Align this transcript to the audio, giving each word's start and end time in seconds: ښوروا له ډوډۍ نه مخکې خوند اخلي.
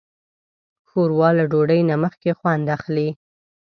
ښوروا 0.89 1.29
له 1.37 1.43
ډوډۍ 1.51 1.81
نه 1.89 1.95
مخکې 2.03 2.37
خوند 2.39 2.65
اخلي. 2.77 3.09